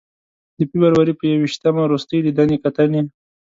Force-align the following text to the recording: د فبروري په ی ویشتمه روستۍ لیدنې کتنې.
د 0.57 0.59
فبروري 0.69 1.13
په 1.19 1.25
ی 1.31 1.33
ویشتمه 1.41 1.83
روستۍ 1.91 2.19
لیدنې 2.25 2.57
کتنې. 2.63 3.01